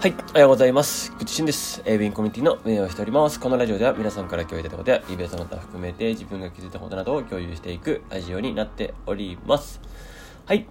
[0.00, 1.12] はい、おはようございます。
[1.18, 1.82] ぐちしんです。
[1.84, 3.38] エービンコミュニティの運営をしております。
[3.38, 9.78] このラジオでは皆さんから共有いただいたことや、イベントの他含めて自分が気づいたことなどを共有していくラジオになっております。
[10.46, 10.64] はい。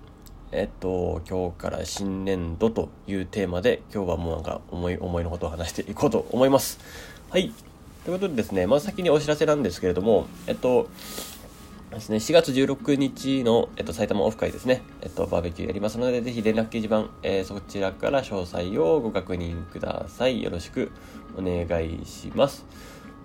[0.51, 6.79] えっと、今日から新年度というテーマで、今日はもうなんか思い思いのことを話していこうと思います。
[7.29, 7.53] はい。
[8.05, 10.89] ということでですね、まず先にお知らせなんですけれども、えっと、
[11.95, 20.43] ですね、4月16日の、えっと、埼玉オフ会ですね、えっと、バーベキューやりますので、ぜひ連絡掲示板、えー、そちらから詳細をご確認ください。
[20.43, 20.91] よろしく
[21.35, 22.65] お願いします。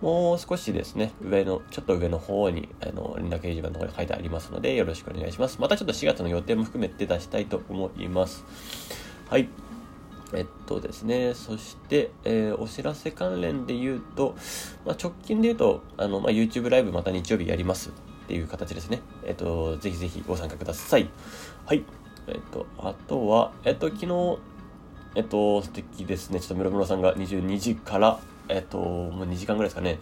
[0.01, 5.61] もう少しですね、上の、ちょっと上の方に、あの、連絡掲示板の方に書いてありますので、よろしくお願いします。
[5.61, 8.45] またちょっと4月の予定も含めて出したいと思います。
[9.29, 9.49] はい。
[10.33, 14.35] えっとですね、そして、えー、お知らせ関連で言うと、
[14.87, 17.91] まあ、直近で言うと、あの、まあ、YouTube ライブまた日曜日やります。
[18.25, 19.03] っていう形ですね。
[19.25, 21.09] えっと、ぜひぜひご参加ください。
[21.67, 21.85] はい。
[22.27, 24.39] えっと、あとは、えっと、昨日、
[25.15, 26.41] えっと、素敵ですね。
[26.41, 29.99] ちょっと室村さんが22時から、えっと、もう2時間ぐらいですかね、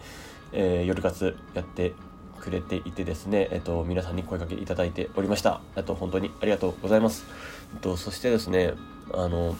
[0.53, 1.93] えー、夜活やって
[2.39, 5.61] くれていてですね、えっと、皆さんに声かけいただいておりました。
[5.75, 7.25] えっと、本当にありがとうございます。
[7.73, 8.73] えっと、そしてですね、
[9.13, 9.55] あの、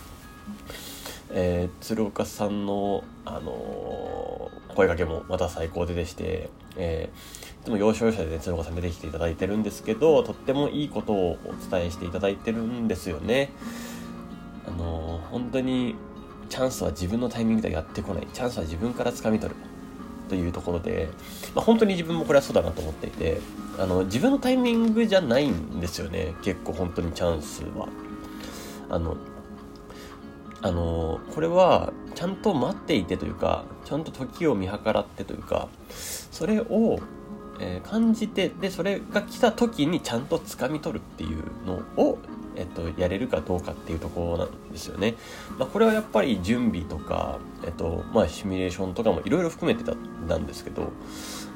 [1.35, 13.51] えー、鶴岡さんの、あのー、声かけもまた最高ででして、えー、いつも要所要所で、ね、鶴岡さん出てきていただいてるんですけど、とってもいいことをお伝えしていただいてるんですよね。
[14.67, 15.95] あのー、本当に
[16.49, 18.27] チャンスは自分のタイミングでやってこない。
[18.31, 19.59] チャンスは自分から掴み取る。
[20.29, 21.09] というところで、
[21.53, 23.39] まあ、本当に自分もこれはそうだなと思っていて、
[23.77, 26.33] あの、自分のタイミングじゃないんですよね。
[26.41, 27.87] 結構本当にチャンスは。
[28.89, 29.17] あの、
[30.63, 36.99] あのこれはちゃんと待っていてというかちゃんと時を見計らってというかそれを、
[37.59, 42.17] えー、感じてでそれが来た時にちゃんと掴み取るっていうのを、
[42.55, 45.15] えっと、やれるかどうかっていうところなんですよね。
[45.59, 50.91] まあ、これはやっぱり準備とか、えっとまあ、シミュレーションとかもいろいろ含めてたんですけど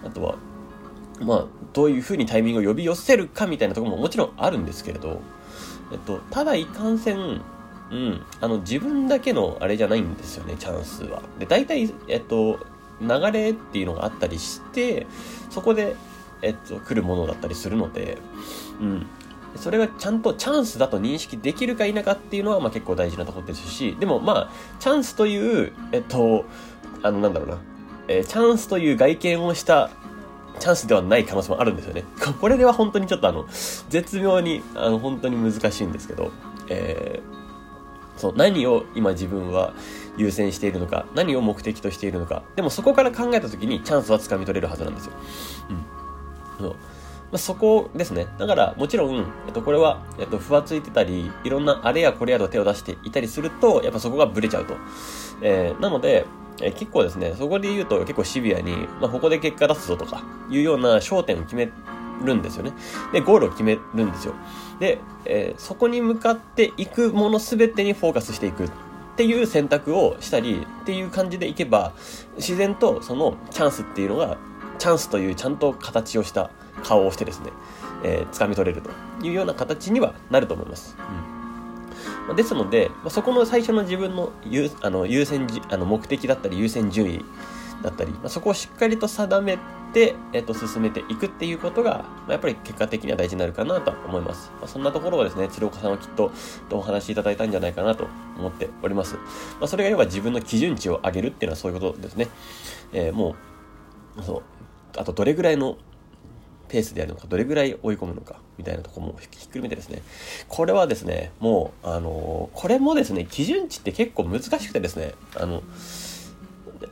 [0.05, 0.35] あとは
[1.21, 5.21] まあ、どういうふうにタイミングを呼び寄せるかみたいなところももちろんあるんですけれど、
[5.91, 7.41] えっと、ただいかんせん
[7.91, 11.21] うん、あの自分だけのあれじゃないんですよねチャンスは。
[11.39, 12.59] で大体、えっと、
[13.01, 15.07] 流れっていうのがあったりして
[15.49, 15.95] そこで、
[16.41, 18.17] えっと、来るものだったりするので、
[18.81, 19.07] うん、
[19.55, 26.45] それがちゃんとチャンスだと認識できるか否かっていうのは、まあ、結構大事なところですしでもまあチャンスというえっと
[27.03, 27.57] あのなんだろうな、
[28.07, 29.91] えー、チャンスという外見をした
[30.59, 32.03] チャンスではない可能性もあるんですよね。
[32.39, 33.45] これでは本当にちょっとあの、
[33.89, 36.31] 絶妙に、あの、本当に難しいんですけど、
[36.67, 37.46] えー、
[38.17, 39.73] そう、何を今自分は
[40.17, 42.43] 優先しているのか、何を目的としているのか。
[42.55, 45.13] でもそこから考えた時にチャンスは掴み取れるはずなんですよ。
[46.59, 46.65] うん。
[46.65, 46.75] そう。
[47.29, 48.27] まあ、そこですね。
[48.37, 54.75] だから、もちろん、えっと、これは、えっと、ふわついてたり、いろんなあれやこれやと手を出していたりすると、やっぱそこがブレちゃうと。
[55.41, 56.25] えー、なので、
[56.61, 61.69] えー、結構ですね、そこで言うと結構シビアに、まあ、ここで結果出すぞとか、いうような焦点を決め
[62.23, 62.73] るんですよね。
[63.13, 64.33] で、ゴールを決めるんですよ。
[64.79, 68.69] で、えー、そこに向かっていくもの全てにフォーカスしていくっ
[69.15, 71.93] ていう選択をしたりっていう感じでいけば、
[72.35, 74.37] 自然とそのチャンスっていうのが、
[74.77, 76.51] チャンスというちゃんと形をした
[76.83, 77.51] 顔をしてですね、
[78.03, 78.91] えー、掴み取れると
[79.25, 80.95] いうような形にはなると思います。
[82.29, 87.25] うん、ですので、そこの最初の自分の優あの優先あの目的だったり優先順位
[87.83, 89.57] だったり、まあ、そこをしっかりと定め
[89.93, 94.51] て、えっと、進めていくっていうことが、まあ、やっぱり結果的には大事になるかなと思います。
[94.59, 96.31] まあ、そんなところをですね、鶴岡さんはきっと
[96.71, 99.15] お話しいただいたんじゃないかなと思っております。
[99.15, 99.21] ま
[99.63, 102.27] あ、それが要は自分の基準値を上げるっていうのはそういうことですね。
[102.93, 103.35] えー、も
[104.17, 104.43] う、そう、
[104.97, 105.77] あとどれぐらいの
[106.67, 110.01] ペースでやるのか、どれぐらい追い込むのか、みたいなとこもひっくるめてですね、
[110.47, 115.63] これはですね、もう、あのー、これもですね、基準値って結構難しくてですね、あの、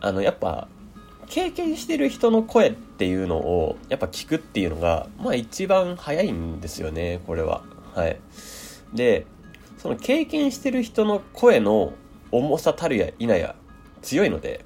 [0.01, 0.67] あの、やっぱ、
[1.27, 7.63] 経験してる人の声っていうのをやっぱ聞くっていうのが、まあ一番早いんですよね、これは。
[7.93, 8.19] はい。
[8.93, 9.25] で、
[9.77, 11.93] その経験してる人の声の
[12.31, 13.55] 重さたるや否や
[14.01, 14.65] 強いので、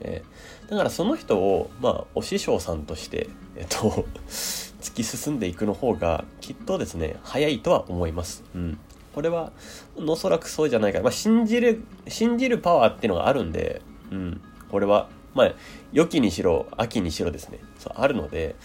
[0.00, 8.44] えー、だからその人を、まあ、お師匠さんとして、えっと、 突き進んでいくの方が、きっとですね、早いとは思います。
[8.54, 8.78] うん。
[9.14, 9.52] これは、
[9.96, 13.80] おそらくそうじゃないかまあ、信じる、信じるパワーっていうのがあるんで、
[14.10, 14.40] うん。
[14.70, 15.52] これは、まあ、
[15.92, 18.56] 良きにしろ、秋にしろですね、そうあるので、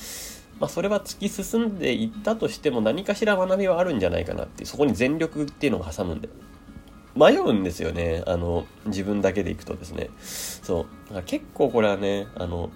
[0.59, 6.29] まあ、それは突き進んでいったとしても何かしら学びはあるんじゃないかなっていう、そこに全力っていうのを挟むんで。
[7.15, 8.23] 迷うんですよね。
[8.27, 10.09] あの、自分だけでいくとですね。
[10.19, 11.13] そう。
[11.13, 12.69] だ結構これはね、あの、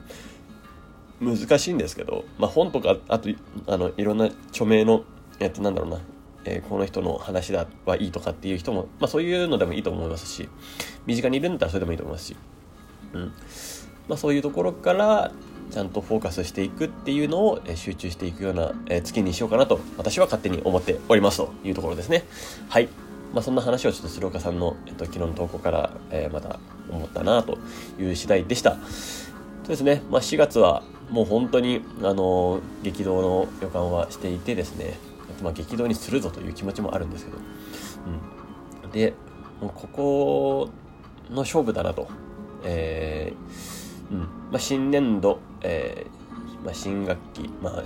[1.22, 3.30] 難しいんですけど、まあ、本とか、あと、
[3.68, 5.04] あの、いろんな著名の、
[5.40, 6.00] えっと、なんだろうな、
[6.46, 10.50] えー、この人の話だはいいとかっていう人も、まあ、そういうのでもいいと思いますし
[11.06, 12.36] 身近にいるんだったらそれでもいいと思いますし、
[13.14, 13.34] うん
[14.08, 15.32] まあ、そういうところから
[15.72, 22.26] ちゃんとフォーカスしていくっていうのを集中していくような月にしようかなと私は勝手に思っておりますというところですね。
[22.70, 22.90] はい。
[23.34, 27.58] まあ、そんな話をちょっと鶴岡さんの、えっと、昨日の投稿から、えー、また思ったなと
[28.00, 28.76] いう次第でした。
[28.76, 35.00] そうですね、まあ、4月はもう本当に、あの激動の予感はしていてですね、
[35.42, 37.38] まあ、激動にするぞという気持ちもあるんですけど、
[38.86, 39.14] うん、で
[39.62, 40.70] もうここ
[41.32, 42.08] の勝負だなと、
[42.64, 44.20] えーうん。
[44.20, 47.84] まあ、新年度、えーまあ、新学期、まあ、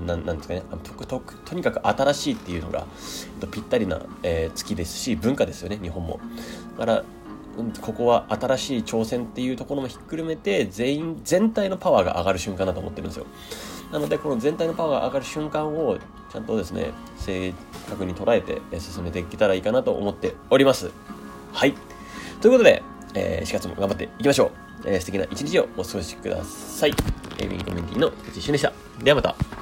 [0.00, 0.62] ななんですかね。
[0.82, 2.86] とととにかく新しいっていうのが、
[3.34, 6.18] えっと、ぴったりな、えー、月ですし文化ですよね日本も。
[6.78, 7.04] だから
[7.82, 13.26] ここは新しい挑戦っていうところもひっくるめて全員全体のパワーが上がる瞬間だと思ってるんですよ。
[13.92, 15.98] なのでこの全体のパワーが上がる瞬間を
[16.32, 17.52] ちゃんとですね正
[17.90, 20.90] 確に捉えて進めていけたらいいかなと思っております。
[21.52, 21.74] はい。
[22.40, 22.82] ということで、
[23.14, 24.52] えー、4月も頑張っていきましょ
[24.84, 26.94] う、えー、素敵な一日をお過ごしください。
[27.38, 28.72] エイビンコミュニティの藤井俊でした。
[29.02, 29.61] ではまた。